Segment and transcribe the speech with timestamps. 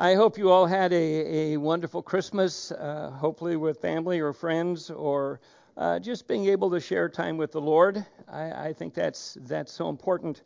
[0.00, 4.90] I hope you all had a, a wonderful Christmas, uh, hopefully with family or friends,
[4.90, 5.40] or
[5.76, 8.06] uh, just being able to share time with the Lord.
[8.28, 10.42] I, I think that's that's so important.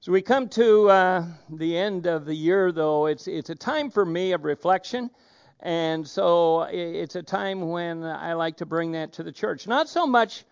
[0.00, 3.06] So we come to uh, the end of the year, though.
[3.06, 5.10] It's it's a time for me of reflection,
[5.60, 9.68] and so it's a time when I like to bring that to the church.
[9.68, 10.44] Not so much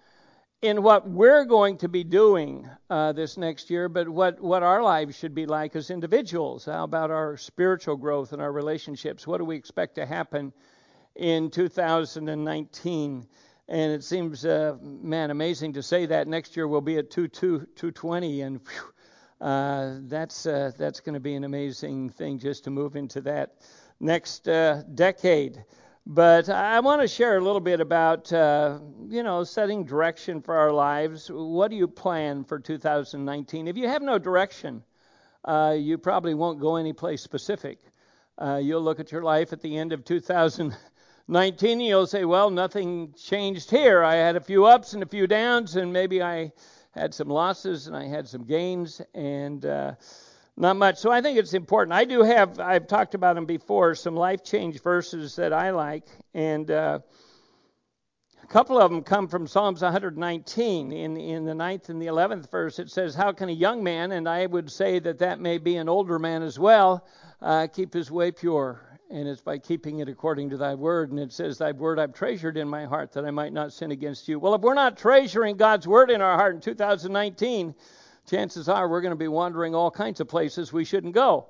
[0.64, 4.82] in what we're going to be doing uh, this next year, but what, what our
[4.82, 6.64] lives should be like as individuals.
[6.64, 9.26] How about our spiritual growth and our relationships?
[9.26, 10.54] What do we expect to happen
[11.16, 13.26] in 2019?
[13.68, 17.28] And it seems, uh, man, amazing to say that next year we'll be at 2,
[17.28, 22.64] 2, 220, and whew, uh, that's uh, that's going to be an amazing thing just
[22.64, 23.56] to move into that
[24.00, 25.62] next uh, decade.
[26.06, 30.54] But I want to share a little bit about, uh, you know, setting direction for
[30.54, 31.30] our lives.
[31.32, 33.68] What do you plan for 2019?
[33.68, 34.82] If you have no direction,
[35.46, 37.78] uh, you probably won't go any place specific.
[38.36, 42.50] Uh, you'll look at your life at the end of 2019 and you'll say, well,
[42.50, 44.02] nothing changed here.
[44.02, 46.52] I had a few ups and a few downs, and maybe I
[46.90, 49.00] had some losses and I had some gains.
[49.14, 49.94] And, uh,
[50.56, 50.98] not much.
[50.98, 51.94] So I think it's important.
[51.94, 56.04] I do have, I've talked about them before, some life change verses that I like.
[56.32, 57.00] And uh,
[58.42, 60.92] a couple of them come from Psalms 119.
[60.92, 64.12] In, in the ninth and the 11th verse, it says, How can a young man,
[64.12, 67.04] and I would say that that may be an older man as well,
[67.42, 68.80] uh, keep his way pure?
[69.10, 71.10] And it's by keeping it according to thy word.
[71.10, 73.90] And it says, Thy word I've treasured in my heart that I might not sin
[73.90, 74.38] against you.
[74.38, 77.74] Well, if we're not treasuring God's word in our heart in 2019,
[78.28, 81.48] chances are we're going to be wandering all kinds of places we shouldn't go.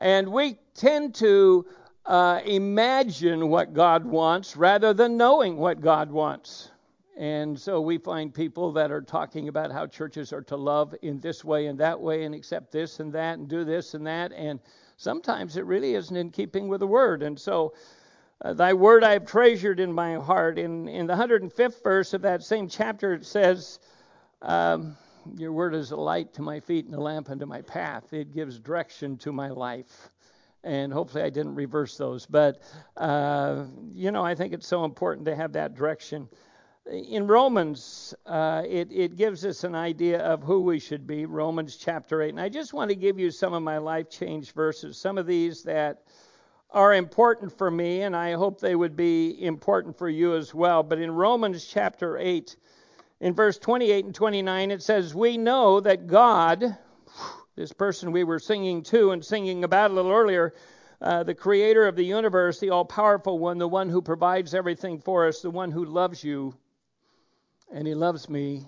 [0.00, 1.66] And we tend to
[2.04, 6.70] uh, imagine what God wants rather than knowing what God wants.
[7.16, 11.18] And so we find people that are talking about how churches are to love in
[11.20, 14.32] this way and that way and accept this and that and do this and that.
[14.32, 14.60] And
[14.98, 17.22] sometimes it really isn't in keeping with the word.
[17.22, 17.72] And so,
[18.44, 20.58] uh, thy word I have treasured in my heart.
[20.58, 23.78] In, in the 105th verse of that same chapter, it says,
[24.42, 24.94] um,
[25.36, 28.12] your word is a light to my feet and a lamp unto my path.
[28.12, 30.10] It gives direction to my life.
[30.64, 32.26] And hopefully I didn't reverse those.
[32.26, 32.62] But,
[32.96, 36.28] uh, you know, I think it's so important to have that direction.
[36.90, 41.76] In Romans, uh, it, it gives us an idea of who we should be, Romans
[41.76, 42.30] chapter 8.
[42.30, 45.26] And I just want to give you some of my life change verses, some of
[45.26, 46.02] these that
[46.70, 50.82] are important for me, and I hope they would be important for you as well.
[50.82, 52.56] But in Romans chapter 8,
[53.20, 56.76] in verse 28 and 29, it says, We know that God,
[57.54, 60.54] this person we were singing to and singing about a little earlier,
[61.00, 65.00] uh, the creator of the universe, the all powerful one, the one who provides everything
[65.00, 66.54] for us, the one who loves you,
[67.72, 68.66] and he loves me.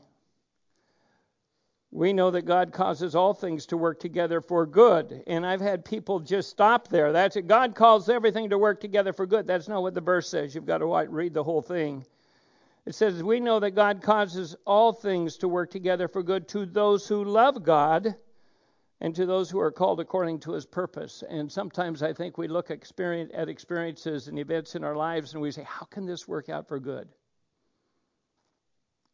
[1.91, 5.22] We know that God causes all things to work together for good.
[5.26, 7.12] And I've had people just stop there.
[7.12, 7.47] That's it.
[7.47, 9.47] God calls everything to work together for good.
[9.47, 10.54] That's not what the verse says.
[10.54, 12.04] You've got to read the whole thing.
[12.88, 16.65] It says, We know that God causes all things to work together for good to
[16.65, 18.16] those who love God
[18.99, 21.22] and to those who are called according to his purpose.
[21.28, 25.50] And sometimes I think we look at experiences and events in our lives and we
[25.50, 27.10] say, How can this work out for good?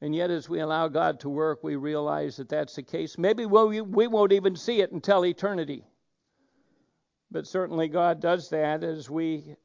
[0.00, 3.18] And yet, as we allow God to work, we realize that that's the case.
[3.18, 5.84] Maybe we won't even see it until eternity.
[7.28, 9.56] But certainly, God does that as we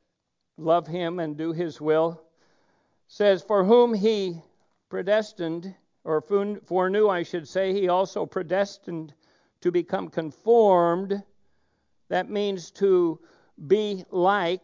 [0.58, 2.24] love Him and do His will
[3.10, 4.40] says, For whom he
[4.88, 5.76] predestined,
[6.06, 9.14] or foreknew, I should say, he also predestined
[9.62, 11.22] to become conformed.
[12.08, 13.20] That means to
[13.68, 14.64] be like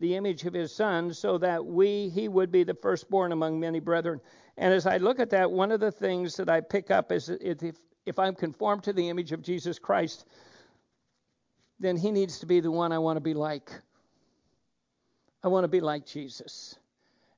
[0.00, 3.78] the image of his son, so that we he would be the firstborn among many
[3.78, 4.20] brethren.
[4.56, 7.28] And as I look at that, one of the things that I pick up is
[7.28, 7.76] if,
[8.06, 10.26] if I'm conformed to the image of Jesus Christ,
[11.78, 13.70] then he needs to be the one I want to be like.
[15.44, 16.76] I want to be like Jesus.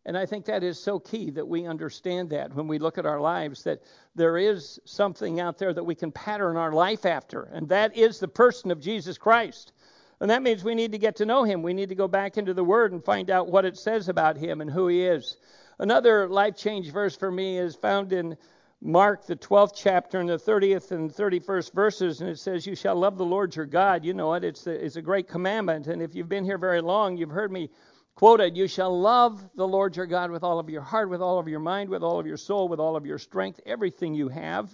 [0.06, 3.06] And I think that is so key that we understand that when we look at
[3.06, 3.82] our lives, that
[4.14, 8.18] there is something out there that we can pattern our life after, and that is
[8.18, 9.72] the person of Jesus Christ.
[10.20, 11.62] And that means we need to get to know him.
[11.62, 14.36] We need to go back into the Word and find out what it says about
[14.36, 15.38] him and who he is.
[15.78, 18.36] Another life change verse for me is found in
[18.80, 22.96] Mark, the 12th chapter, and the 30th and 31st verses, and it says, You shall
[22.96, 24.04] love the Lord your God.
[24.04, 25.86] You know it, it's, the, it's a great commandment.
[25.86, 27.70] And if you've been here very long, you've heard me
[28.14, 31.38] quoted, You shall love the Lord your God with all of your heart, with all
[31.38, 34.28] of your mind, with all of your soul, with all of your strength, everything you
[34.28, 34.70] have.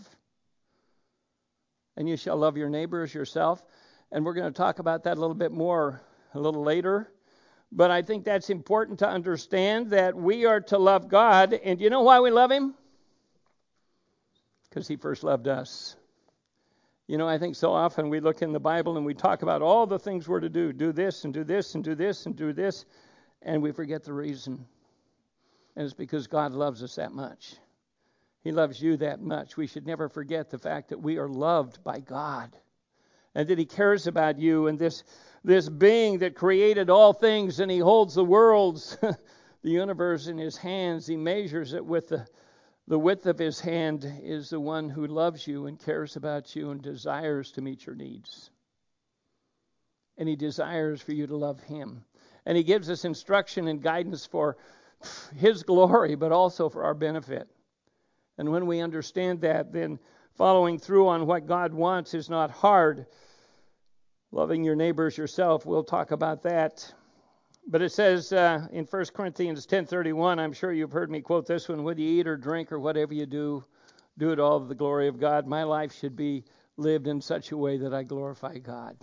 [1.96, 3.62] And you shall love your neighbor as yourself.
[4.12, 6.00] And we're going to talk about that a little bit more
[6.34, 7.10] a little later.
[7.72, 11.52] But I think that's important to understand that we are to love God.
[11.52, 12.74] And you know why we love Him?
[14.68, 15.96] Because He first loved us.
[17.06, 19.62] You know, I think so often we look in the Bible and we talk about
[19.62, 22.36] all the things we're to do do this and do this and do this and
[22.36, 22.90] do this, and
[23.62, 24.66] we forget the reason.
[25.76, 27.54] And it's because God loves us that much.
[28.42, 29.56] He loves you that much.
[29.56, 32.56] We should never forget the fact that we are loved by God
[33.34, 35.04] and that He cares about you and this,
[35.44, 38.96] this being that created all things and He holds the worlds,
[39.62, 41.06] the universe in His hands.
[41.06, 42.26] He measures it with the
[42.90, 46.72] the width of his hand is the one who loves you and cares about you
[46.72, 48.50] and desires to meet your needs.
[50.18, 52.04] And he desires for you to love him.
[52.46, 54.56] And he gives us instruction and guidance for
[55.36, 57.48] his glory, but also for our benefit.
[58.38, 59.98] And when we understand that, then
[60.34, 63.06] following through on what God wants is not hard.
[64.32, 66.92] Loving your neighbors yourself, we'll talk about that
[67.66, 71.68] but it says uh, in 1 Corinthians 10:31, I'm sure you've heard me quote this
[71.68, 73.64] one, whether you eat or drink or whatever you do,
[74.18, 75.46] do it all to the glory of God.
[75.46, 76.44] My life should be
[76.76, 78.96] lived in such a way that I glorify God.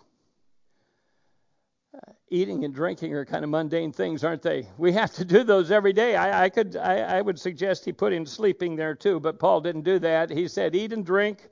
[2.29, 4.67] Eating and drinking are kind of mundane things, aren't they?
[4.77, 6.15] We have to do those every day.
[6.15, 9.61] I, I could, I, I would suggest he put in sleeping there too, but Paul
[9.61, 10.29] didn't do that.
[10.29, 11.47] He said, eat and drink,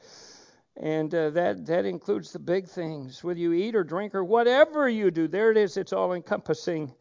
[0.75, 3.23] and uh, that that includes the big things.
[3.23, 5.77] Whether you eat or drink or whatever you do, there it is.
[5.77, 6.93] It's all encompassing.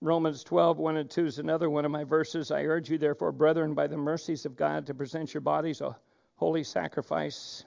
[0.00, 2.50] Romans 12, 1 and 2 is another one of my verses.
[2.50, 5.94] I urge you, therefore, brethren, by the mercies of God, to present your bodies a
[6.36, 7.64] holy sacrifice,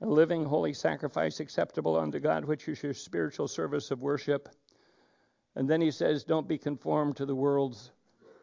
[0.00, 4.48] a living holy sacrifice acceptable unto God, which is your spiritual service of worship.
[5.54, 7.90] And then he says, Don't be conformed to the world's,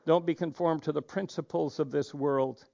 [0.05, 2.65] don't be conformed to the principles of this world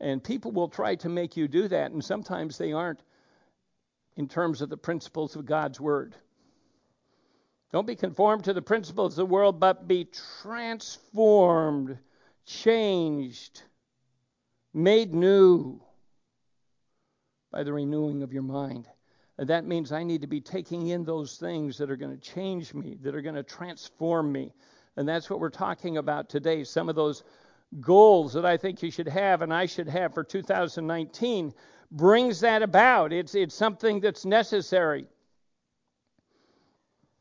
[0.00, 3.00] and people will try to make you do that, and sometimes they aren't
[4.16, 6.14] in terms of the principles of God's Word.
[7.72, 10.08] Don't be conformed to the principles of the world, but be
[10.42, 11.98] transformed,
[12.44, 13.62] changed,
[14.72, 15.80] made new
[17.50, 18.86] by the renewing of your mind.
[19.38, 22.20] And that means I need to be taking in those things that are going to
[22.20, 24.52] change me, that are going to transform me.
[24.96, 26.64] And that's what we're talking about today.
[26.64, 27.22] Some of those
[27.80, 31.52] goals that I think you should have and I should have for 2019
[31.90, 33.12] brings that about.
[33.12, 35.06] It's, it's something that's necessary.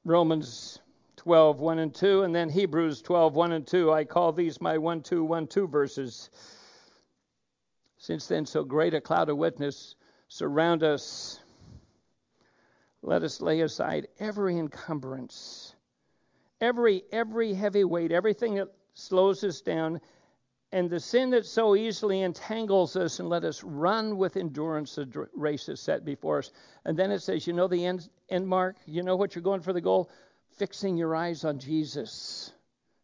[0.06, 0.80] Romans
[1.18, 3.92] 12, 1 and 2, and then Hebrews 12, 1 and 2.
[3.92, 6.30] I call these my 1, 2, 1, 2 verses.
[7.98, 9.96] Since then, so great a cloud of witness
[10.28, 11.40] surround us.
[13.02, 15.76] Let us lay aside every encumbrance,
[16.60, 20.02] every every heavy weight, everything that slows us down,
[20.72, 25.28] and the sin that so easily entangles us, and let us run with endurance the
[25.36, 26.52] race is set before us.
[26.84, 28.78] And then it says, you know the end, end mark?
[28.86, 30.10] You know what you're going for the goal?
[30.58, 32.52] Fixing your eyes on Jesus,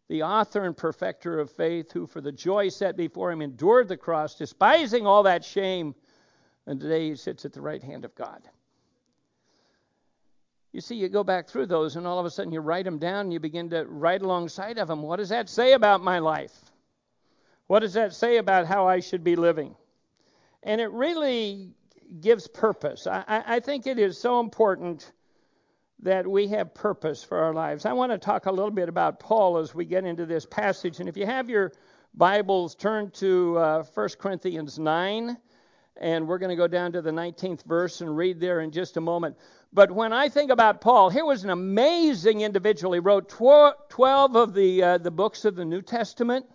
[0.10, 3.98] the author and perfecter of faith, who for the joy set before him endured the
[3.98, 5.94] cross, despising all that shame,
[6.68, 8.42] and today he sits at the right hand of God.
[10.72, 12.98] You see, you go back through those, and all of a sudden you write them
[12.98, 15.02] down, and you begin to write alongside of them.
[15.02, 16.54] What does that say about my life?
[17.68, 19.76] What does that say about how I should be living?
[20.64, 21.74] And it really
[22.20, 23.08] gives purpose.
[23.08, 25.12] I, I think it is so important
[26.02, 27.86] that we have purpose for our lives.
[27.86, 31.00] I want to talk a little bit about Paul as we get into this passage.
[31.00, 31.72] And if you have your
[32.14, 35.38] Bibles, turn to uh, 1 Corinthians 9,
[35.98, 38.98] and we're going to go down to the 19th verse and read there in just
[38.98, 39.38] a moment.
[39.74, 42.94] But when I think about Paul, here was an amazing individual.
[42.94, 46.46] He wrote 12 of the, uh, the books of the New Testament.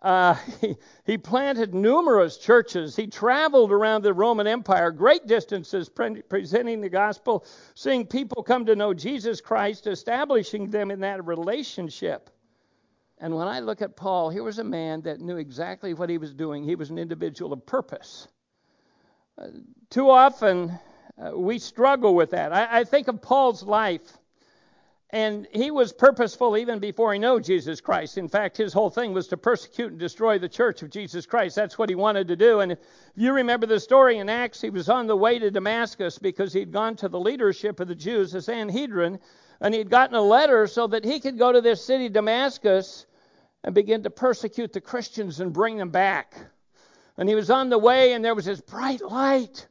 [0.00, 2.94] Uh, he, he, planted numerous churches.
[2.94, 7.44] He traveled around the Roman Empire, great distances, pre- presenting the gospel,
[7.74, 12.30] seeing people come to know Jesus Christ, establishing them in that relationship.
[13.20, 16.18] And when I look at Paul, here was a man that knew exactly what he
[16.18, 16.62] was doing.
[16.62, 18.28] He was an individual of purpose.
[19.90, 20.78] Too often,
[21.18, 22.52] uh, we struggle with that.
[22.52, 24.18] I, I think of Paul's life
[25.10, 28.18] and he was purposeful even before he knew Jesus Christ.
[28.18, 31.56] In fact, his whole thing was to persecute and destroy the church of Jesus Christ.
[31.56, 32.60] That's what he wanted to do.
[32.60, 32.78] And if
[33.16, 36.72] you remember the story in Acts, he was on the way to Damascus because he'd
[36.72, 39.18] gone to the leadership of the Jews, the Sanhedrin,
[39.62, 43.06] and he'd gotten a letter so that he could go to this city, Damascus,
[43.64, 46.34] and begin to persecute the Christians and bring them back.
[47.18, 49.66] And he was on the way, and there was this bright light.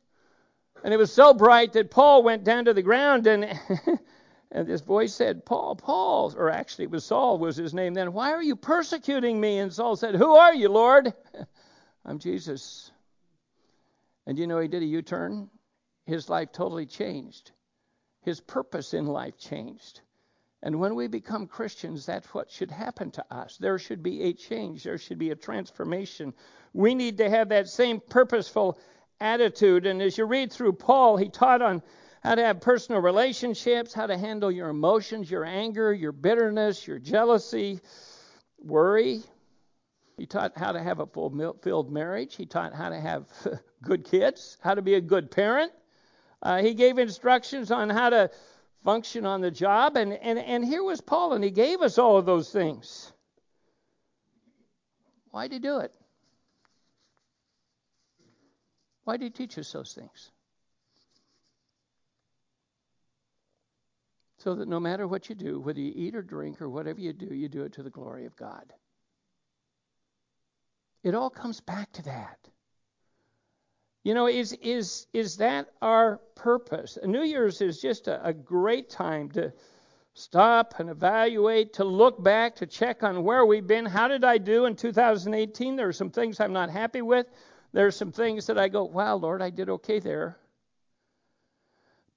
[0.84, 3.60] And it was so bright that Paul went down to the ground and.
[4.51, 8.13] And this voice said, Paul, Paul, or actually it was Saul was his name then,
[8.13, 9.60] why are you persecuting me?
[9.60, 11.13] And Saul said, Who are you, Lord?
[12.06, 12.92] I'm Jesus.
[14.25, 15.50] And you know, he did a U turn.
[16.06, 17.51] His life totally changed.
[18.22, 20.00] His purpose in life changed.
[20.63, 23.58] And when we become Christians, that's what should happen to us.
[23.58, 26.34] There should be a change, there should be a transformation.
[26.78, 28.78] We need to have that same purposeful
[29.20, 29.88] attitude.
[29.88, 31.82] And as you read through Paul, he taught on
[32.22, 37.00] how to have personal relationships, how to handle your emotions, your anger, your bitterness, your
[37.00, 37.80] jealousy,
[38.60, 39.24] worry.
[40.18, 42.36] He taught how to have a fulfilled marriage.
[42.36, 43.26] He taught how to have
[43.82, 45.72] good kids, how to be a good parent.
[46.44, 48.30] Uh, he gave instructions on how to
[48.86, 49.98] function on the job.
[49.98, 53.12] And, and, and here was Paul, and he gave us all of those things.
[55.32, 55.92] Why did he do it?
[59.08, 60.32] Why did he teach us those things?
[64.40, 67.14] So that no matter what you do, whether you eat or drink or whatever you
[67.14, 68.74] do, you do it to the glory of God.
[71.04, 72.38] It all comes back to that.
[74.04, 76.98] You know, is is is that our purpose?
[77.02, 79.54] New Year's is just a, a great time to
[80.16, 83.86] stop and evaluate, to look back, to check on where we've been.
[83.86, 85.78] How did I do in 2018?
[85.78, 87.28] There are some things I'm not happy with.
[87.74, 90.38] There are some things that I go, wow, Lord, I did okay there.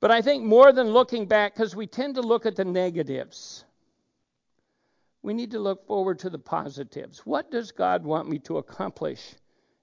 [0.01, 3.65] But I think more than looking back, because we tend to look at the negatives,
[5.23, 7.27] we need to look forward to the positives.
[7.27, 9.35] What does God want me to accomplish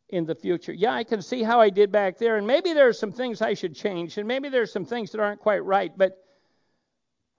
[0.10, 0.74] in the future?
[0.74, 3.42] Yeah, I can see how I did back there, and maybe there are some things
[3.42, 6.18] I should change, and maybe there are some things that aren't quite right, but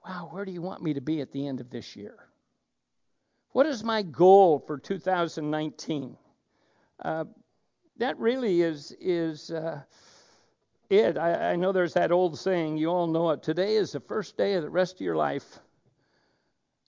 [0.06, 2.14] wow, where do you want me to be at the end of this year?
[3.50, 6.16] What is my goal for 2019?
[7.02, 7.25] Uh,
[7.98, 9.82] that really is is uh,
[10.88, 11.18] it.
[11.18, 12.78] I, I know there's that old saying.
[12.78, 13.42] You all know it.
[13.42, 15.58] Today is the first day of the rest of your life.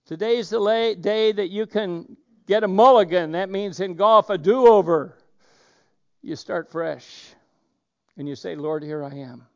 [0.07, 3.33] Today is the day that you can get a mulligan.
[3.33, 5.17] That means in golf a do-over.
[6.23, 7.35] You start fresh,
[8.17, 9.47] and you say, "Lord, here I am.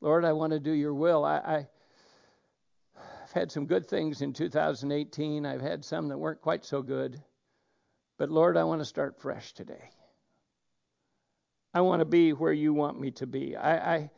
[0.00, 1.66] Lord, I want to do Your will." I,
[2.98, 5.44] I've had some good things in 2018.
[5.44, 7.22] I've had some that weren't quite so good.
[8.16, 9.90] But Lord, I want to start fresh today.
[11.74, 13.56] I want to be where you want me to be.
[13.56, 14.10] I, I,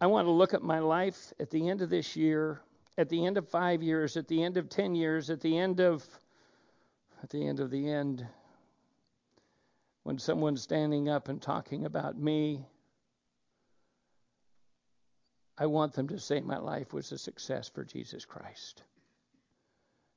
[0.00, 2.60] I want to look at my life at the end of this year,
[2.98, 5.80] at the end of five years, at the end of ten years, at the end
[5.80, 6.06] of
[7.22, 8.26] at the end of the end,
[10.02, 12.66] when someone's standing up and talking about me
[15.58, 18.82] I want them to say my life was a success for Jesus Christ.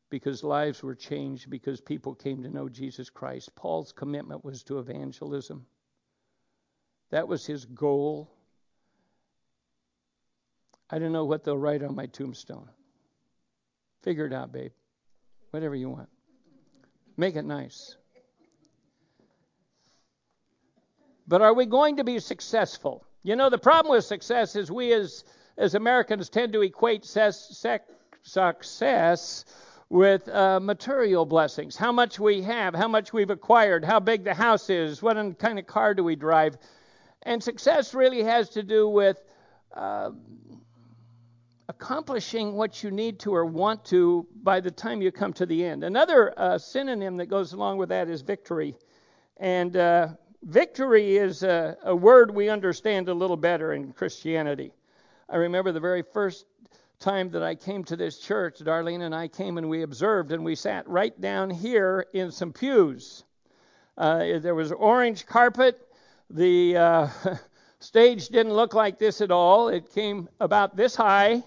[0.10, 3.56] Because lives were changed, because people came to know Jesus Christ.
[3.56, 5.66] Paul's commitment was to evangelism.
[7.12, 8.32] That was his goal.
[10.90, 12.70] I don't know what they'll write on my tombstone.
[14.02, 14.72] Figure it out, babe.
[15.52, 16.10] Whatever you want.
[17.18, 17.96] Make it nice.
[21.28, 23.06] But are we going to be successful?
[23.22, 25.24] You know, the problem with success is we as
[25.60, 27.84] as Americans tend to equate success
[29.90, 31.76] with uh, material blessings.
[31.76, 35.60] How much we have, how much we've acquired, how big the house is, what kind
[35.60, 36.58] of car do we drive.
[37.24, 39.22] And success really has to do with
[39.74, 40.12] uh,
[41.68, 45.66] accomplishing what you need to or want to by the time you come to the
[45.66, 45.84] end.
[45.84, 48.76] Another uh, synonym that goes along with that is victory.
[49.38, 50.10] And uh,
[50.44, 54.72] Victory is a, a word we understand a little better in Christianity.
[55.28, 56.46] I remember the very first
[57.00, 60.44] time that I came to this church, Darlene and I came and we observed, and
[60.44, 63.24] we sat right down here in some pews.
[63.98, 65.80] Uh, there was orange carpet.
[66.30, 67.08] The uh,
[67.80, 69.70] stage didn't look like this at all.
[69.70, 71.42] It came about this high,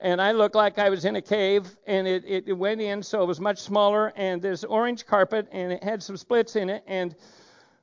[0.00, 3.22] and I looked like I was in a cave, and it, it went in, so
[3.22, 6.82] it was much smaller, and this orange carpet, and it had some splits in it,
[6.88, 7.14] and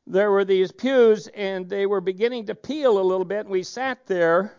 [0.06, 3.64] there were these pews, and they were beginning to peel a little bit, and we
[3.64, 4.52] sat there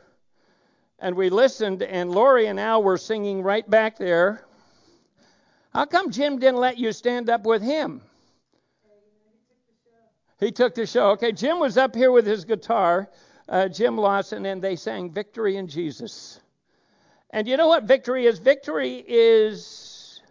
[0.98, 4.44] and we listened, and Lori and Al were singing right back there.
[5.72, 8.00] How come Jim didn't let you stand up with him?
[10.38, 11.10] He took the show.
[11.10, 13.10] Okay, Jim was up here with his guitar,
[13.48, 16.40] uh, Jim Lawson, and they sang Victory in Jesus.
[17.30, 18.38] And you know what victory is?
[18.38, 20.22] Victory is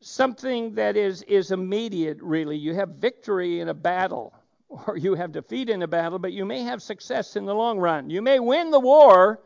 [0.00, 2.56] something that is, is immediate, really.
[2.56, 4.32] You have victory in a battle,
[4.68, 7.78] or you have defeat in a battle, but you may have success in the long
[7.78, 8.08] run.
[8.08, 9.40] You may win the war,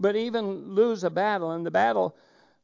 [0.00, 1.52] but even lose a battle.
[1.52, 2.16] And the battle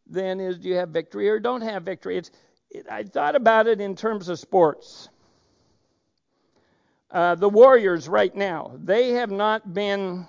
[0.07, 2.19] then is do you have victory or don't have victory?
[2.19, 2.31] It's,
[2.71, 5.09] it, I thought about it in terms of sports.
[7.11, 10.27] Uh, the Warriors right now, they have not been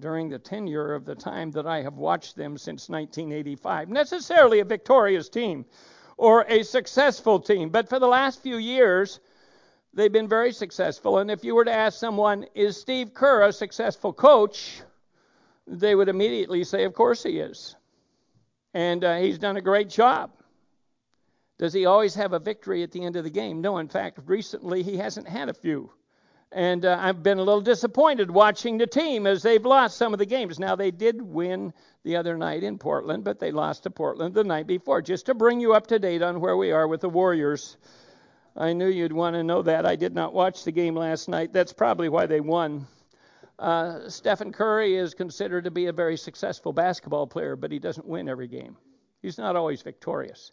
[0.00, 4.64] during the tenure of the time that I have watched them since 1985 necessarily a
[4.64, 5.64] victorious team
[6.18, 7.70] or a successful team.
[7.70, 9.20] But for the last few years,
[9.94, 11.18] they've been very successful.
[11.18, 14.82] And if you were to ask someone, is Steve Kerr a successful coach?
[15.66, 17.74] They would immediately say, of course he is.
[18.72, 20.30] And uh, he's done a great job.
[21.58, 23.62] Does he always have a victory at the end of the game?
[23.62, 25.90] No, in fact, recently he hasn't had a few.
[26.52, 30.18] And uh, I've been a little disappointed watching the team as they've lost some of
[30.18, 30.58] the games.
[30.58, 31.72] Now, they did win
[32.04, 35.02] the other night in Portland, but they lost to Portland the night before.
[35.02, 37.76] Just to bring you up to date on where we are with the Warriors.
[38.54, 39.84] I knew you'd want to know that.
[39.84, 41.52] I did not watch the game last night.
[41.52, 42.86] That's probably why they won.
[43.58, 48.06] Uh, Stephen Curry is considered to be a very successful basketball player, but he doesn't
[48.06, 48.76] win every game.
[49.22, 50.52] He's not always victorious.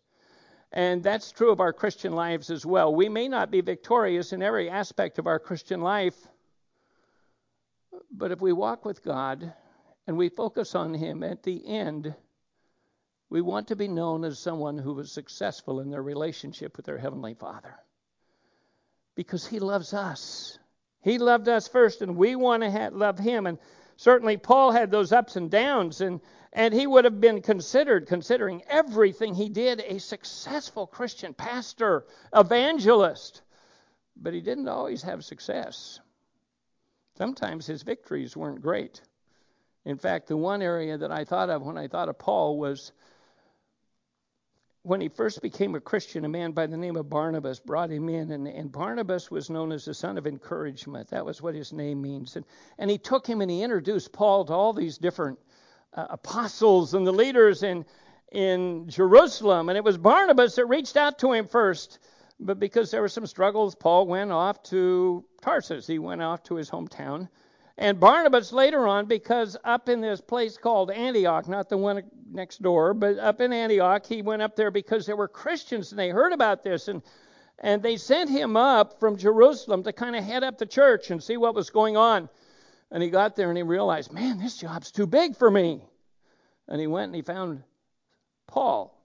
[0.72, 2.94] And that's true of our Christian lives as well.
[2.94, 6.16] We may not be victorious in every aspect of our Christian life,
[8.12, 9.54] but if we walk with God
[10.08, 12.16] and we focus on Him at the end,
[13.30, 16.98] we want to be known as someone who was successful in their relationship with their
[16.98, 17.76] Heavenly Father.
[19.16, 20.58] Because He loves us.
[21.04, 23.46] He loved us first, and we want to love Him.
[23.46, 23.60] And
[23.98, 26.20] certainly Paul had those ups and downs, and
[26.54, 33.42] and he would have been considered, considering everything he did, a successful Christian pastor, evangelist.
[34.16, 36.00] But he didn't always have success.
[37.18, 39.02] Sometimes his victories weren't great.
[39.84, 42.92] In fact, the one area that I thought of when I thought of Paul was
[44.84, 48.10] when he first became a Christian, a man by the name of Barnabas brought him
[48.10, 51.10] in, and, and, Barnabas was known as the son of encouragement.
[51.10, 52.36] That was what his name means.
[52.36, 52.46] And,
[52.78, 55.40] and he took him and he introduced Paul to all these different
[55.94, 57.86] uh, apostles and the leaders in,
[58.34, 59.70] in Jerusalem.
[59.70, 62.00] And it was Barnabas that reached out to him first.
[62.38, 65.88] But because there were some struggles, Paul went off to Tarsus.
[65.88, 67.30] He went off to his hometown.
[67.78, 72.62] And Barnabas later on, because up in this place called Antioch, not the one next
[72.62, 76.10] door, but up in Antioch, he went up there because there were Christians and they
[76.10, 76.88] heard about this.
[76.88, 77.02] And,
[77.60, 81.24] and they sent him up from Jerusalem to kind of head up the church and
[81.24, 82.30] see what was going on.
[82.92, 85.84] And he got there and he realized, man, this job's too big for me.
[86.68, 87.64] And he went and he found
[88.48, 89.04] Paul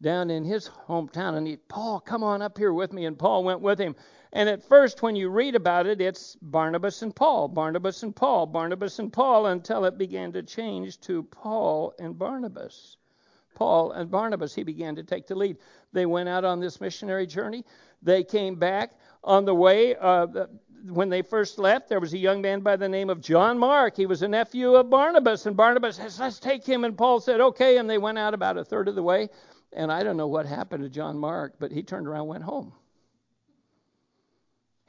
[0.00, 1.36] down in his hometown.
[1.36, 3.04] And he, Paul, come on up here with me.
[3.04, 3.96] And Paul went with him.
[4.32, 8.46] And at first, when you read about it, it's Barnabas and Paul, Barnabas and Paul,
[8.46, 12.96] Barnabas and Paul, until it began to change to Paul and Barnabas.
[13.54, 15.58] Paul and Barnabas, he began to take the lead.
[15.92, 17.64] They went out on this missionary journey.
[18.02, 18.92] They came back
[19.24, 19.96] on the way.
[19.96, 20.46] Uh,
[20.88, 23.96] when they first left, there was a young man by the name of John Mark.
[23.96, 26.84] He was a nephew of Barnabas, and Barnabas says, Let's take him.
[26.84, 27.78] And Paul said, Okay.
[27.78, 29.28] And they went out about a third of the way.
[29.72, 32.44] And I don't know what happened to John Mark, but he turned around and went
[32.44, 32.72] home.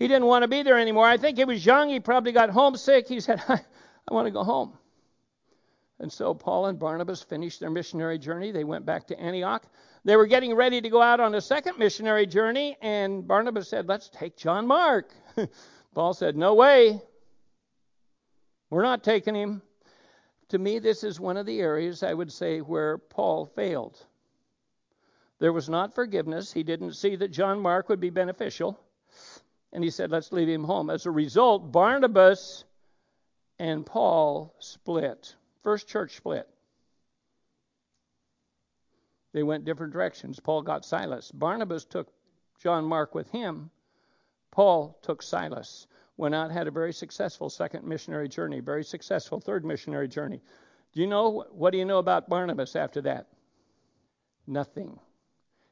[0.02, 1.06] He didn't want to be there anymore.
[1.06, 1.90] I think he was young.
[1.90, 3.08] He probably got homesick.
[3.08, 3.62] He said, I,
[4.08, 4.76] I want to go home.
[6.00, 8.52] And so Paul and Barnabas finished their missionary journey.
[8.52, 9.64] They went back to Antioch.
[10.04, 13.88] They were getting ready to go out on a second missionary journey, and Barnabas said,
[13.88, 15.14] Let's take John Mark.
[15.94, 17.00] Paul said, No way.
[18.72, 19.62] We're not taking him.
[20.50, 24.04] To me, this is one of the areas I would say where Paul failed.
[25.38, 26.52] There was not forgiveness.
[26.52, 28.80] He didn't see that John Mark would be beneficial.
[29.74, 30.90] And he said, Let's leave him home.
[30.90, 32.66] As a result, Barnabas
[33.60, 35.36] and Paul split.
[35.64, 36.48] First church split.
[39.34, 40.40] They went different directions.
[40.40, 41.32] Paul got Silas.
[41.32, 42.12] Barnabas took
[42.60, 43.70] John Mark with him.
[44.52, 49.64] Paul took Silas, went out, had a very successful second missionary journey, very successful third
[49.64, 50.42] missionary journey.
[50.94, 53.28] Do you know what do you know about Barnabas after that?
[54.46, 55.00] Nothing.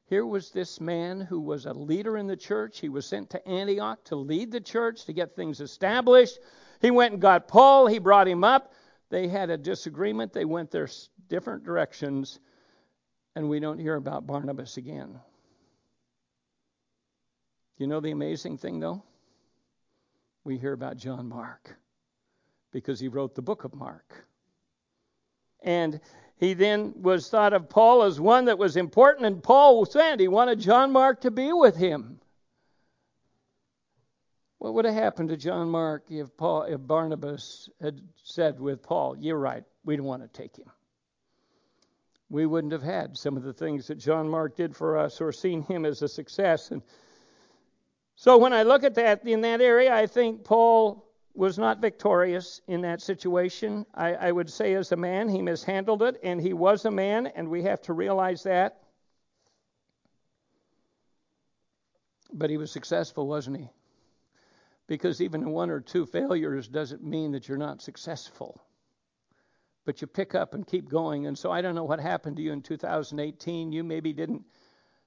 [0.10, 2.80] Here was this man who was a leader in the church.
[2.80, 6.40] He was sent to Antioch to lead the church, to get things established.
[6.82, 7.86] He went and got Paul.
[7.86, 8.74] He brought him up.
[9.12, 10.34] They had a disagreement.
[10.34, 10.90] They went their
[11.28, 12.40] different directions.
[13.36, 15.20] And we don't hear about Barnabas again.
[17.78, 19.04] You know the amazing thing, though?
[20.44, 21.78] We hear about John Mark
[22.72, 24.26] because he wrote the book of Mark.
[25.62, 26.00] And
[26.38, 30.28] he then was thought of Paul as one that was important, and Paul said he
[30.28, 32.20] wanted John Mark to be with him.
[34.60, 39.18] What would have happened to John Mark if, Paul, if Barnabas had said with Paul,
[39.18, 40.70] You're right, we don't want to take him?
[42.30, 45.32] We wouldn't have had some of the things that John Mark did for us or
[45.32, 46.72] seen him as a success.
[46.72, 46.84] And
[48.16, 51.09] so when I look at that in that area, I think Paul
[51.40, 53.86] was not victorious in that situation.
[53.96, 57.28] I, I, would say, as a man, he mishandled it, and he was a man,
[57.28, 58.82] and we have to realize that.
[62.34, 63.70] But he was successful, wasn't he?
[64.88, 68.62] Because even one or two failures doesn't mean that you're not successful.
[69.86, 71.26] But you pick up and keep going.
[71.26, 73.72] And so I don't know what happened to you in 2018.
[73.72, 74.44] You maybe didn't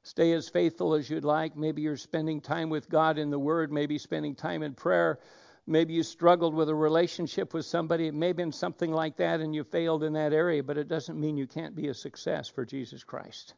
[0.03, 1.59] stay as faithful as you'd like.
[1.59, 5.19] Maybe you're spending time with God in the Word, maybe spending time in prayer.
[5.67, 8.09] Maybe you struggled with a relationship with somebody.
[8.09, 10.89] It may have been something like that and you failed in that area, but it
[10.89, 13.55] doesn't mean you can't be a success for Jesus Christ.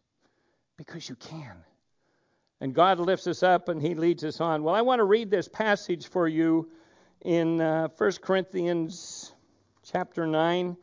[0.77, 1.57] Because you can.
[2.61, 4.63] And God lifts us up and He leads us on.
[4.63, 6.69] Well, I want to read this passage for you
[7.23, 9.33] in uh, 1 Corinthians
[9.83, 10.77] chapter 9.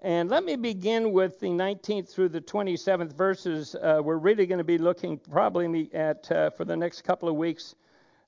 [0.00, 3.74] And let me begin with the 19th through the 27th verses.
[3.74, 7.36] Uh, we're really going to be looking probably at, uh, for the next couple of
[7.36, 7.74] weeks,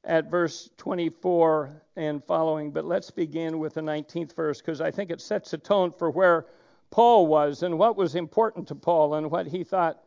[0.04, 2.70] at verse 24 and following.
[2.70, 6.10] But let's begin with the 19th verse because I think it sets a tone for
[6.10, 6.46] where
[6.90, 10.02] Paul was and what was important to Paul and what he thought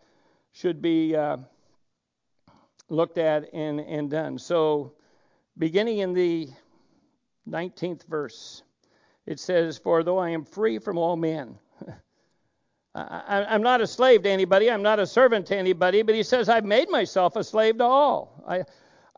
[0.51, 1.37] should be uh,
[2.89, 4.37] looked at and, and done.
[4.37, 4.93] So,
[5.57, 6.49] beginning in the
[7.49, 8.63] 19th verse,
[9.25, 11.57] it says, For though I am free from all men,
[12.95, 16.23] I, am not a slave to anybody, I'm not a servant to anybody, but he
[16.23, 18.43] says, I've made myself a slave to all.
[18.47, 18.63] I,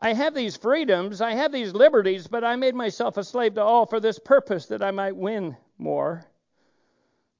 [0.04, 3.62] I have these freedoms, I have these liberties, but I made myself a slave to
[3.62, 6.26] all for this purpose that I might win more.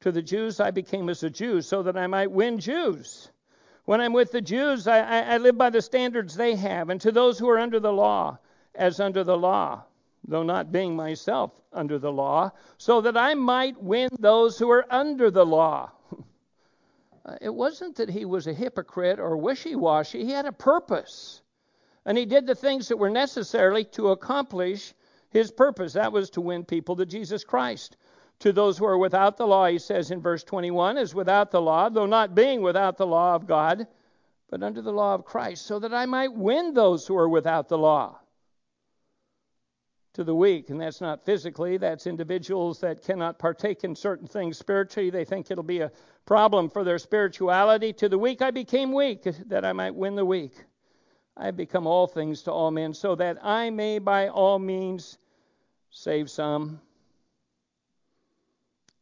[0.00, 3.30] To the Jews, I became as a Jew so that I might win Jews.
[3.84, 6.98] When I'm with the Jews, I, I, I live by the standards they have, and
[7.02, 8.38] to those who are under the law,
[8.74, 9.84] as under the law,
[10.26, 14.86] though not being myself under the law, so that I might win those who are
[14.88, 15.92] under the law.
[17.26, 21.40] Uh, it wasn't that he was a hypocrite or wishy washy, he had a purpose.
[22.06, 24.94] And he did the things that were necessary to accomplish
[25.30, 25.94] his purpose.
[25.94, 27.96] That was to win people to Jesus Christ.
[28.40, 31.60] To those who are without the law, he says in verse 21, is without the
[31.60, 33.86] law, though not being without the law of God,
[34.50, 37.68] but under the law of Christ, so that I might win those who are without
[37.68, 38.18] the law.
[40.14, 44.58] To the weak, and that's not physically, that's individuals that cannot partake in certain things
[44.58, 45.10] spiritually.
[45.10, 45.90] They think it'll be a
[46.24, 47.92] problem for their spirituality.
[47.94, 50.52] To the weak, I became weak, that I might win the weak.
[51.36, 55.18] I have become all things to all men, so that I may by all means
[55.90, 56.80] save some.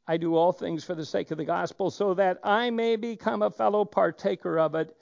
[0.06, 3.42] I do all things for the sake of the gospel, so that I may become
[3.42, 4.96] a fellow partaker of it.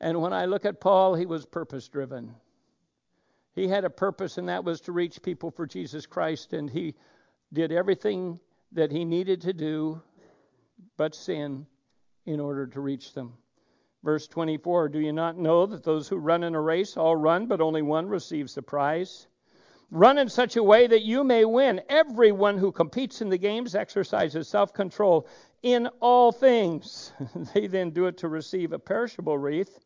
[0.00, 2.34] And when I look at Paul, he was purpose driven.
[3.54, 6.94] He had a purpose, and that was to reach people for Jesus Christ, and he
[7.52, 8.38] did everything
[8.72, 10.02] that he needed to do
[10.96, 11.66] but sin
[12.26, 13.34] in order to reach them.
[14.02, 17.46] Verse 24 Do you not know that those who run in a race all run,
[17.46, 19.26] but only one receives the prize?
[19.90, 21.80] Run in such a way that you may win.
[21.88, 25.28] Everyone who competes in the games exercises self control
[25.62, 27.12] in all things.
[27.54, 29.78] they then do it to receive a perishable wreath.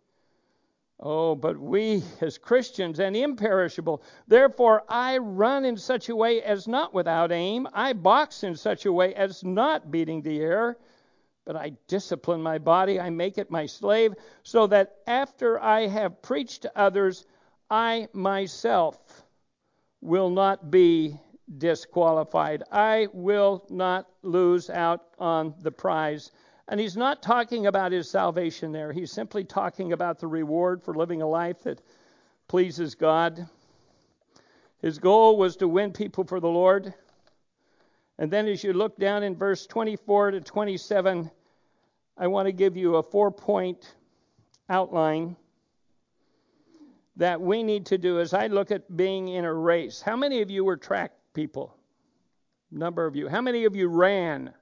[1.02, 4.02] Oh, but we as Christians an imperishable.
[4.28, 7.66] Therefore, I run in such a way as not without aim.
[7.72, 10.76] I box in such a way as not beating the air.
[11.44, 16.22] But I discipline my body, I make it my slave, so that after I have
[16.22, 17.24] preached to others,
[17.70, 19.24] I myself
[20.00, 21.18] will not be
[21.58, 22.62] disqualified.
[22.70, 26.30] I will not lose out on the prize.
[26.68, 28.92] And he's not talking about his salvation there.
[28.92, 31.82] He's simply talking about the reward for living a life that
[32.46, 33.48] pleases God.
[34.80, 36.94] His goal was to win people for the Lord.
[38.20, 41.30] And then as you look down in verse 24 to 27,
[42.18, 43.94] I want to give you a four point
[44.68, 45.36] outline
[47.16, 50.02] that we need to do as I look at being in a race.
[50.02, 51.74] How many of you were track people?
[52.70, 53.26] Number of you.
[53.26, 54.52] How many of you ran?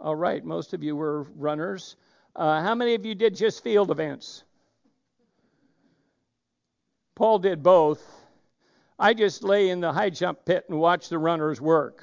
[0.00, 1.94] All right, most of you were runners.
[2.34, 4.42] Uh, how many of you did just field events?
[7.14, 8.04] Paul did both.
[8.98, 12.02] I just lay in the high jump pit and watched the runners work.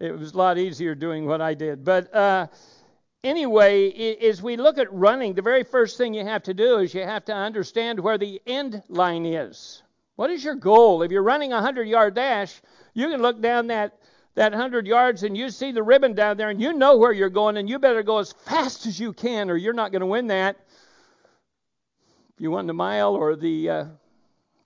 [0.00, 1.84] It was a lot easier doing what I did.
[1.84, 2.48] But uh,
[3.22, 6.94] anyway, as we look at running, the very first thing you have to do is
[6.94, 9.82] you have to understand where the end line is.
[10.16, 11.02] What is your goal?
[11.02, 12.60] If you're running a 100 yard dash,
[12.92, 13.98] you can look down that,
[14.34, 17.30] that 100 yards and you see the ribbon down there and you know where you're
[17.30, 20.06] going and you better go as fast as you can or you're not going to
[20.06, 20.56] win that.
[22.34, 23.84] If you won the mile or the uh,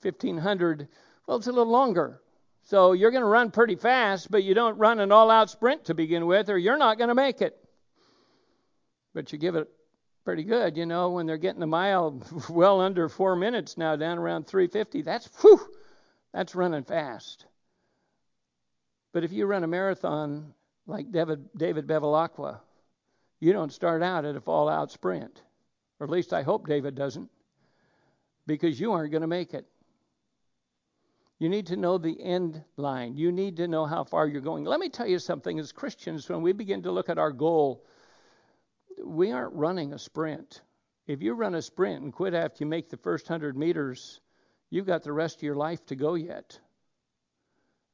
[0.00, 0.88] 1500,
[1.26, 2.20] well, it's a little longer.
[2.68, 5.86] So you're going to run pretty fast, but you don't run an all out sprint
[5.86, 7.58] to begin with or you're not going to make it
[9.18, 9.68] but you give it
[10.24, 14.16] pretty good, you know, when they're getting a mile well under four minutes now, down
[14.16, 15.02] around 350.
[15.02, 15.60] That's whew,
[16.32, 17.44] that's running fast.
[19.12, 20.54] But if you run a marathon
[20.86, 22.60] like David David Bevilacqua,
[23.40, 25.42] you don't start out at a fall-out sprint,
[25.98, 27.28] or at least I hope David doesn't,
[28.46, 29.66] because you aren't going to make it.
[31.38, 33.16] You need to know the end line.
[33.16, 34.64] You need to know how far you're going.
[34.64, 37.84] Let me tell you something as Christians, when we begin to look at our goal
[39.04, 40.60] we aren't running a sprint.
[41.06, 44.20] If you run a sprint and quit after you make the first 100 meters,
[44.70, 46.58] you've got the rest of your life to go yet.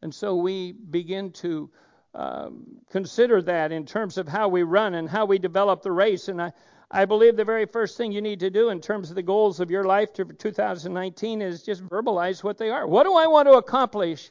[0.02, 1.70] And so we begin to
[2.14, 6.28] um, consider that in terms of how we run and how we develop the race.
[6.28, 6.52] And I,
[6.94, 9.58] I believe the very first thing you need to do in terms of the goals
[9.58, 12.86] of your life to 2019 is just verbalize what they are.
[12.86, 14.30] What do I want to accomplish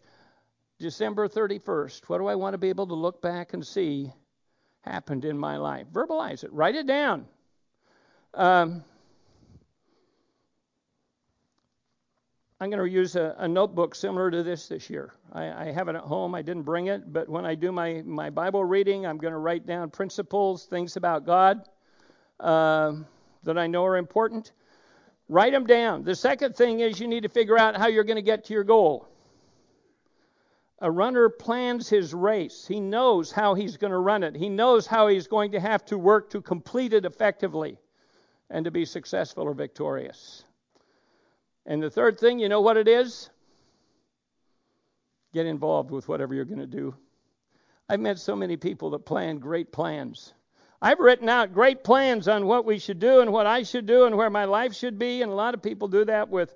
[0.80, 2.04] December 31st?
[2.08, 4.13] What do I want to be able to look back and see
[4.80, 5.88] happened in my life?
[5.91, 6.54] Verbalize it.
[6.54, 7.26] Write it down.
[8.34, 8.82] Um,
[12.62, 15.13] I'm going to use a, a, notebook similar to this this year.
[15.34, 16.34] I, I, have it at home.
[16.34, 19.38] I didn't bring it, but when I do my, my Bible reading, I'm going to
[19.38, 21.67] write down principles, things about God
[22.43, 22.93] uh,
[23.43, 24.51] that I know are important.
[25.29, 26.03] Write them down.
[26.03, 28.53] The second thing is you need to figure out how you're going to get to
[28.53, 29.08] your goal.
[30.79, 32.65] A runner plans his race.
[32.67, 34.36] He knows how he's going to run it.
[34.36, 37.79] He knows how he's going to have to work to complete it effectively
[38.49, 40.43] and to be successful or victorious.
[41.65, 43.29] And the third thing, you know what it is?
[45.34, 46.93] Get involved with whatever you're going to do.
[47.88, 50.34] I've met so many people that plan great plans.
[50.84, 54.04] I've written out great plans on what we should do and what I should do
[54.04, 56.54] and where my life should be, and a lot of people do that with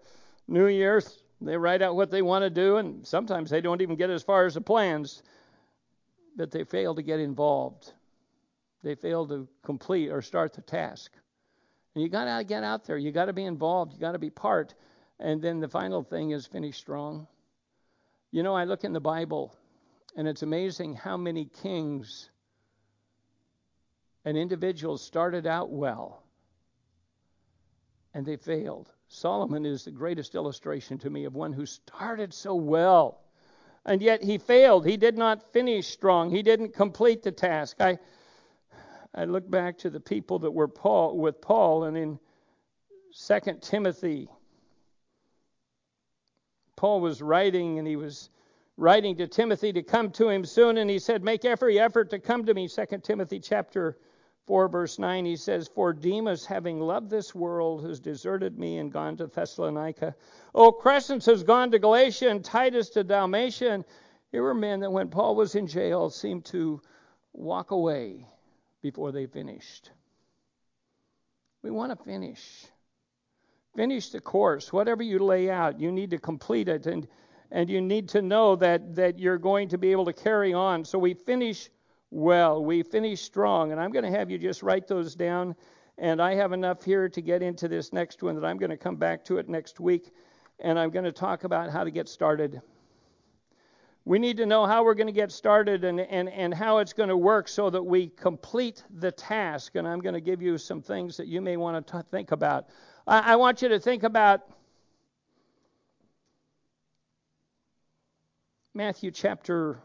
[0.49, 1.23] New Year's.
[1.39, 4.23] They write out what they want to do, and sometimes they don't even get as
[4.23, 5.23] far as the plans,
[6.35, 7.93] but they fail to get involved.
[8.83, 11.13] They fail to complete or start the task.
[11.95, 12.97] And you got to get out there.
[12.97, 13.93] You got to be involved.
[13.93, 14.73] You got to be part.
[15.21, 17.27] And then the final thing is finish strong.
[18.31, 19.55] You know, I look in the Bible,
[20.17, 22.29] and it's amazing how many kings
[24.25, 26.23] and individuals started out well
[28.13, 28.91] and they failed.
[29.07, 33.21] Solomon is the greatest illustration to me of one who started so well
[33.85, 34.85] and yet he failed.
[34.85, 36.29] He did not finish strong.
[36.29, 37.77] He didn't complete the task.
[37.79, 37.99] I
[39.15, 42.19] I look back to the people that were Paul with Paul and in
[43.15, 44.29] 2 Timothy
[46.77, 48.29] Paul was writing, and he was
[48.77, 52.19] writing to Timothy to come to him soon, and he said, Make every effort to
[52.19, 52.69] come to me.
[52.69, 53.97] 2 Timothy chapter
[54.47, 58.91] 4, verse 9, he says, For Demas, having loved this world, has deserted me and
[58.91, 60.15] gone to Thessalonica.
[60.55, 63.71] Oh, Crescens has gone to Galatia, and Titus to Dalmatia.
[63.71, 63.85] And
[64.31, 66.81] here were men that, when Paul was in jail, seemed to
[67.33, 68.25] walk away
[68.81, 69.91] before they finished.
[71.61, 72.67] We want to finish.
[73.75, 74.71] Finish the course.
[74.71, 77.07] Whatever you lay out, you need to complete it and
[77.49, 80.83] and you need to know that that you're going to be able to carry on.
[80.83, 81.69] So we finish
[82.11, 82.63] well.
[82.63, 83.71] We finish strong.
[83.71, 85.55] And I'm going to have you just write those down.
[85.97, 88.77] And I have enough here to get into this next one that I'm going to
[88.77, 90.11] come back to it next week.
[90.59, 92.61] And I'm going to talk about how to get started.
[94.05, 96.93] We need to know how we're going to get started and, and, and how it's
[96.93, 99.75] going to work so that we complete the task.
[99.75, 102.31] And I'm going to give you some things that you may want to t- think
[102.31, 102.67] about.
[103.05, 104.41] I, I want you to think about
[108.73, 109.79] Matthew chapter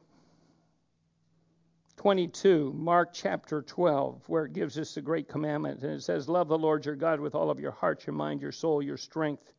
[2.03, 5.85] 22, Mark chapter 12, where it gives us the great commandment.
[5.85, 8.43] And it says, Love the Lord your God with all of your heart, your mind,
[8.43, 9.53] your soul, your strength.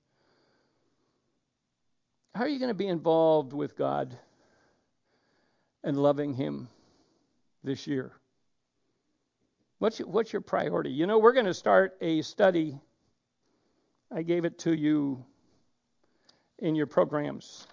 [2.36, 4.17] How are you going to be involved with God
[5.86, 6.67] and loving Him
[7.63, 8.12] this year?
[9.79, 10.91] What's your, what's your priority?
[10.91, 12.77] You know, we're going to start a study
[14.13, 15.23] I gave it to you
[16.60, 17.67] in your programs.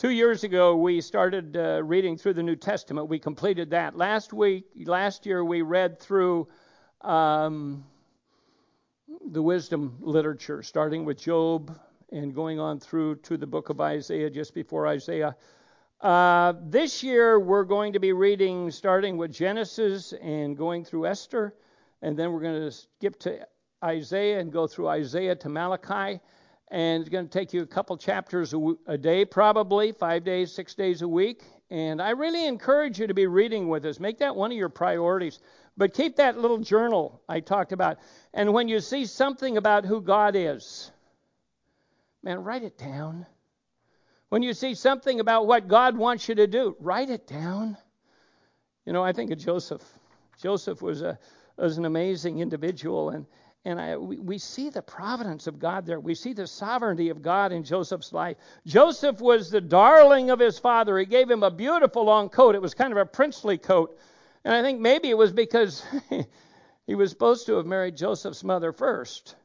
[0.00, 3.08] Two years ago, we started uh, reading through the New Testament.
[3.08, 3.98] We completed that.
[3.98, 6.48] Last week, last year, we read through
[7.02, 7.84] um,
[9.30, 11.78] the wisdom literature, starting with Job
[12.10, 15.36] and going on through to the book of Isaiah, just before Isaiah.
[16.00, 21.54] Uh, this year, we're going to be reading starting with Genesis and going through Esther,
[22.00, 23.46] and then we're going to skip to
[23.84, 26.20] Isaiah and go through Isaiah to Malachi.
[26.70, 30.52] And it's going to take you a couple chapters a, a day, probably, five days,
[30.52, 31.42] six days a week.
[31.70, 33.98] And I really encourage you to be reading with us.
[33.98, 35.40] Make that one of your priorities.
[35.76, 37.98] But keep that little journal I talked about.
[38.34, 40.90] And when you see something about who God is,
[42.22, 43.26] man, write it down.
[44.28, 47.76] When you see something about what God wants you to do, write it down.
[48.86, 49.82] You know, I think of Joseph.
[50.40, 51.18] Joseph was a
[51.56, 53.26] was an amazing individual, and
[53.64, 56.00] and I, we, we see the providence of God there.
[56.00, 58.38] We see the sovereignty of God in Joseph's life.
[58.66, 60.98] Joseph was the darling of his father.
[60.98, 62.54] He gave him a beautiful long coat.
[62.54, 63.98] It was kind of a princely coat.
[64.44, 65.84] And I think maybe it was because
[66.86, 69.36] he was supposed to have married Joseph's mother first,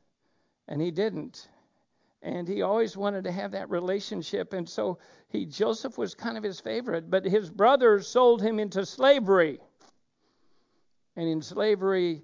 [0.69, 1.49] and he didn't.
[2.21, 4.53] And he always wanted to have that relationship.
[4.53, 4.97] And so
[5.27, 9.59] he Joseph was kind of his favorite, but his brothers sold him into slavery.
[11.17, 12.23] And in slavery,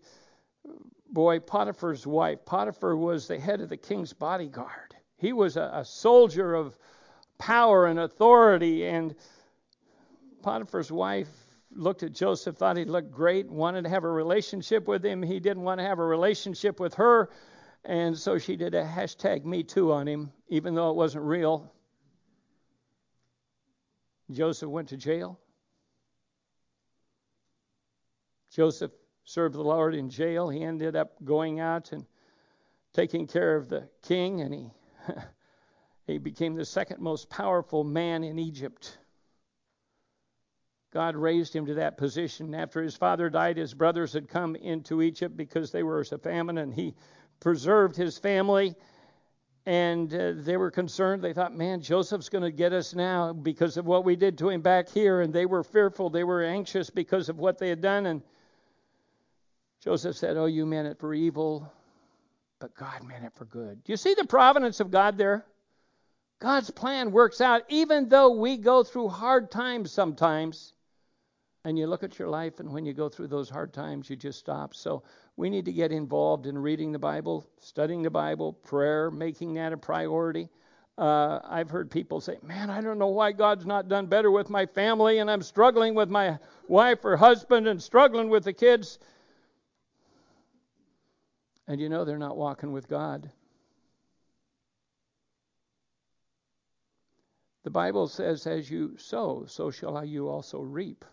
[1.12, 2.46] boy, Potiphar's wife.
[2.46, 4.96] Potiphar was the head of the king's bodyguard.
[5.18, 6.78] He was a, a soldier of
[7.38, 9.16] power and authority, and
[10.42, 11.30] Potiphar's wife
[11.74, 15.22] looked at Joseph, thought he looked great, wanted to have a relationship with him.
[15.22, 17.30] He didn't want to have a relationship with her.
[17.84, 21.72] And so she did a hashtag me too on him, even though it wasn't real.
[24.30, 25.40] Joseph went to jail.
[28.52, 28.92] Joseph
[29.24, 30.50] served the Lord in jail.
[30.50, 32.06] He ended up going out and
[32.94, 34.72] taking care of the king, and he
[36.08, 38.98] he became the second most powerful man in Egypt.
[40.94, 42.54] God raised him to that position.
[42.54, 46.58] After his father died, his brothers had come into Egypt because they were a famine,
[46.58, 46.96] and he
[47.40, 48.76] preserved his family.
[49.66, 51.24] And uh, they were concerned.
[51.24, 54.50] They thought, man, Joseph's going to get us now because of what we did to
[54.50, 55.22] him back here.
[55.22, 56.10] And they were fearful.
[56.10, 58.08] They were anxious because of what they had done.
[58.08, 58.24] And
[59.82, 61.72] Joseph said, Oh, you meant it for evil,
[62.60, 63.84] but God meant it for good.
[63.84, 65.46] Do you see the providence of God there?
[66.40, 70.74] God's plan works out even though we go through hard times sometimes.
[71.64, 74.16] And you look at your life, and when you go through those hard times, you
[74.16, 74.74] just stop.
[74.74, 75.04] So
[75.38, 79.72] we need to get involved in reading the Bible, studying the Bible, prayer, making that
[79.72, 80.50] a priority.
[80.98, 84.50] Uh, I've heard people say, Man, I don't know why God's not done better with
[84.50, 88.98] my family, and I'm struggling with my wife or husband and struggling with the kids.
[91.72, 93.32] And you know they're not walking with God.
[97.64, 101.06] The Bible says, As you sow, so shall you also reap.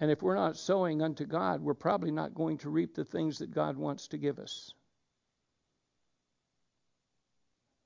[0.00, 3.38] And if we're not sowing unto God, we're probably not going to reap the things
[3.38, 4.74] that God wants to give us.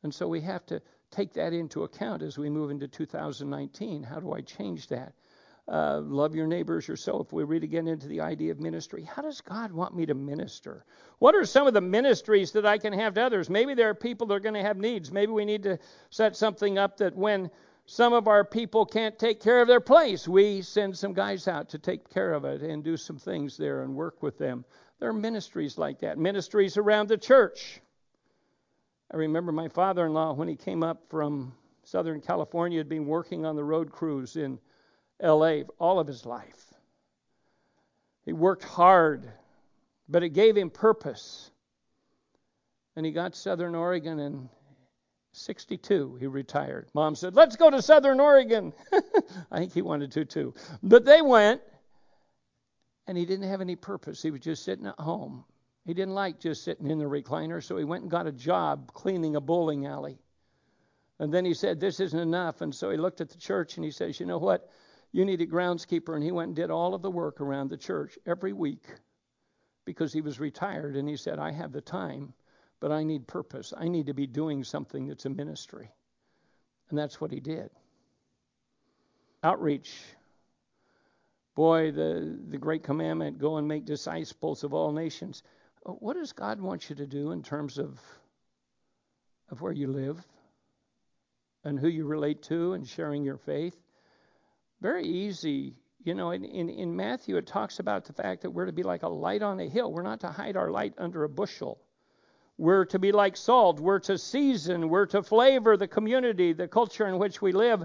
[0.03, 4.05] And so we have to take that into account as we move into 2019.
[4.05, 5.13] How do I change that?
[5.69, 7.33] Uh, love your neighbors yourself.
[7.33, 9.03] We read again into the idea of ministry.
[9.03, 10.85] How does God want me to minister?
[11.19, 13.49] What are some of the ministries that I can have to others?
[13.49, 15.13] Maybe there are people that are going to have needs.
[15.13, 15.79] Maybe we need to
[16.11, 17.51] set something up that when
[17.87, 21.69] some of our people can't take care of their place, we send some guys out
[21.71, 24.65] to take care of it and do some things there and work with them.
[25.01, 27.81] There are ministries like that, ministries around the church.
[29.13, 33.07] I remember my father in law, when he came up from Southern California, had been
[33.07, 34.61] working on the road crews in
[35.23, 36.73] LA all of his life.
[38.25, 39.29] He worked hard,
[40.09, 41.51] but it gave him purpose.
[42.97, 44.49] And he got Southern Oregon in
[45.33, 46.17] 62.
[46.21, 46.89] He retired.
[46.95, 48.73] Mom said, Let's go to Southern Oregon.
[49.51, 50.55] I think he wanted to too.
[50.83, 51.63] But they went,
[53.07, 54.23] and he didn't have any purpose.
[54.23, 55.45] He was just sitting at home.
[55.87, 58.93] He didn't like just sitting in the recliner, so he went and got a job
[58.93, 60.19] cleaning a bowling alley.
[61.19, 62.61] And then he said, This isn't enough.
[62.61, 64.69] And so he looked at the church and he says, You know what?
[65.13, 66.15] You need a groundskeeper.
[66.15, 68.85] And he went and did all of the work around the church every week
[69.85, 70.97] because he was retired.
[70.97, 72.33] And he said, I have the time,
[72.79, 73.73] but I need purpose.
[73.77, 75.91] I need to be doing something that's a ministry.
[76.91, 77.71] And that's what he did.
[79.43, 79.93] Outreach.
[81.55, 85.43] Boy, the, the great commandment go and make disciples of all nations.
[85.85, 87.99] Uh, what does God want you to do in terms of,
[89.51, 90.25] of where you live
[91.65, 93.77] and who you relate to and sharing your faith?
[94.81, 95.75] Very easy.
[96.03, 98.83] You know, in, in, in Matthew, it talks about the fact that we're to be
[98.83, 99.93] like a light on a hill.
[99.93, 101.79] We're not to hide our light under a bushel.
[102.57, 103.81] We're to be like salt.
[103.81, 104.89] We're to season.
[104.89, 107.85] We're to flavor the community, the culture in which we live.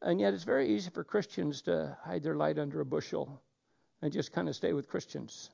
[0.00, 3.42] And yet, it's very easy for Christians to hide their light under a bushel
[4.00, 5.50] and just kind of stay with Christians.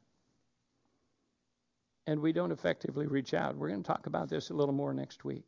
[2.07, 3.57] And we don't effectively reach out.
[3.57, 5.47] We're going to talk about this a little more next week.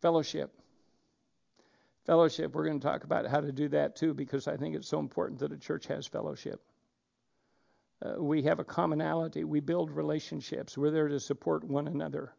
[0.00, 0.61] Fellowship.
[2.04, 4.88] Fellowship, we're going to talk about how to do that too, because I think it's
[4.88, 6.60] so important that a church has fellowship.
[8.04, 9.44] Uh, we have a commonality.
[9.44, 10.76] We build relationships.
[10.76, 12.32] We're there to support one another.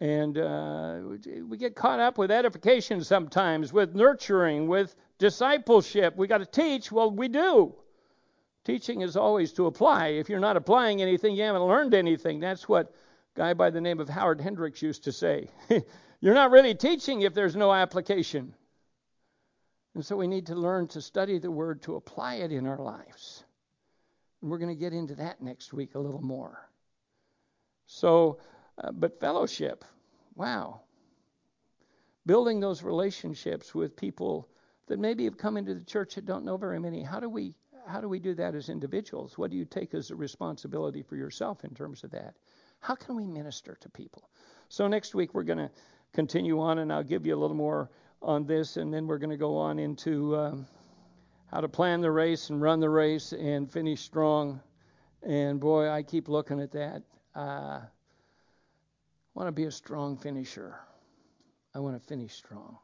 [0.00, 1.00] And uh,
[1.44, 6.16] we get caught up with edification sometimes, with nurturing, with discipleship.
[6.16, 6.90] We got to teach.
[6.90, 7.74] Well, we do.
[8.64, 10.08] Teaching is always to apply.
[10.08, 12.38] If you're not applying anything, you haven't learned anything.
[12.38, 12.92] That's what
[13.34, 15.48] a guy by the name of Howard Hendricks used to say.
[16.20, 18.54] You're not really teaching if there's no application.
[19.94, 22.78] And so we need to learn to study the Word to apply it in our
[22.78, 23.44] lives.
[24.40, 26.68] And we're going to get into that next week a little more.
[27.86, 28.38] So,
[28.82, 29.84] uh, but fellowship,
[30.34, 30.80] wow.
[32.26, 34.48] Building those relationships with people
[34.86, 37.02] that maybe have come into the church that don't know very many.
[37.02, 37.54] How do we
[37.86, 39.38] how do we do that as individuals?
[39.38, 42.34] What do you take as a responsibility for yourself in terms of that?
[42.80, 44.28] How can we minister to people?
[44.68, 45.70] So next week we're going to
[46.12, 47.90] continue on, and I'll give you a little more
[48.22, 50.66] on this, and then we're going to go on into um,
[51.50, 54.60] how to plan the race and run the race and finish strong.
[55.22, 57.02] And boy, I keep looking at that.
[57.34, 57.80] I
[59.34, 60.74] want to be a strong finisher.
[61.74, 62.78] I want to finish strong.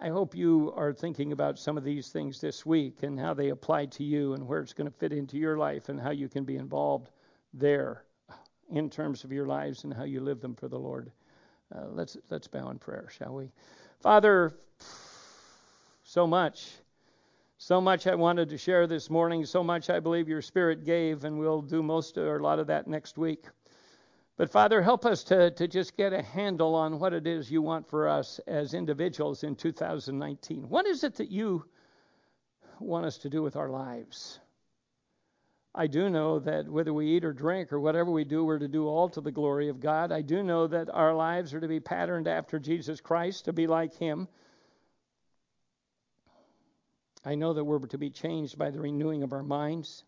[0.00, 3.50] I hope you are thinking about some of these things this week and how they
[3.50, 6.28] apply to you and where it's going to fit into your life and how you
[6.28, 7.10] can be involved
[7.52, 8.04] there
[8.70, 11.12] in terms of your lives and how you live them for the Lord.
[11.74, 13.52] Uh, let's let's bow in prayer, shall we?
[14.00, 14.54] Father,
[16.02, 16.72] so much,
[17.58, 19.44] so much I wanted to share this morning.
[19.46, 22.66] So much I believe your Spirit gave, and we'll do most or a lot of
[22.66, 23.44] that next week.
[24.36, 27.62] But Father, help us to, to just get a handle on what it is you
[27.62, 30.68] want for us as individuals in 2019.
[30.68, 31.64] What is it that you
[32.80, 34.40] want us to do with our lives?
[35.76, 38.68] I do know that whether we eat or drink or whatever we do, we're to
[38.68, 40.12] do all to the glory of God.
[40.12, 43.66] I do know that our lives are to be patterned after Jesus Christ, to be
[43.66, 44.28] like Him.
[47.24, 50.04] I know that we're to be changed by the renewing of our minds.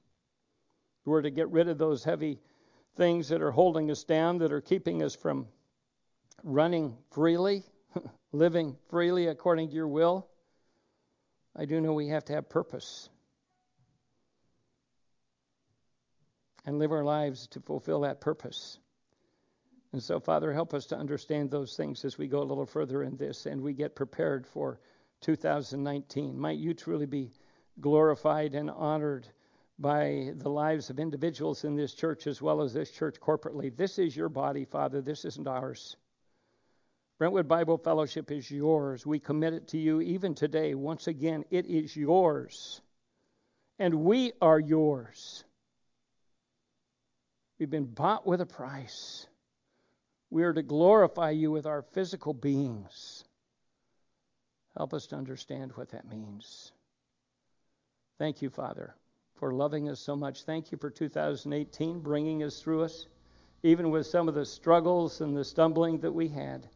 [1.05, 2.39] We're to get rid of those heavy
[2.97, 5.49] things that are holding us down, that are keeping us from
[6.45, 7.65] running freely,
[8.33, 10.29] living freely according to your will.
[11.57, 13.09] I do know we have to have purpose
[16.67, 18.79] and live our lives to fulfill that purpose.
[19.93, 23.03] And so, Father, help us to understand those things as we go a little further
[23.03, 24.81] in this and we get prepared for
[25.23, 26.39] 2019.
[26.39, 27.33] Might you truly be
[27.81, 29.27] glorified and honored
[29.79, 33.75] by the lives of individuals in this church as well as this church corporately.
[33.75, 35.01] This is your body, Father.
[35.01, 35.97] This isn't ours.
[37.19, 39.07] Brentwood Bible Fellowship is yours.
[39.07, 40.75] We commit it to you even today.
[40.75, 42.81] Once again, it is yours.
[43.79, 45.45] And we are yours.
[47.59, 49.27] We've been bought with a price.
[50.31, 53.25] We are to glorify you with our physical beings.
[54.77, 56.73] Help us to understand what that means.
[58.19, 58.95] Thank you, Father
[59.37, 60.45] for loving us so much.
[60.45, 63.07] Thank you for 2018, bringing us through us,
[63.63, 66.69] even with some of the struggles and the stumbling that we had.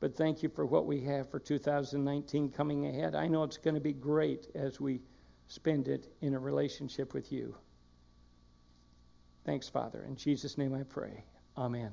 [0.00, 3.16] But thank you for what we have for 2019 coming ahead.
[3.16, 5.00] I know it's going to be great as we
[5.48, 7.56] spend it in a relationship with you.
[9.44, 10.04] Thanks, Father.
[10.06, 11.24] In Jesus' name I pray.
[11.56, 11.92] Amen.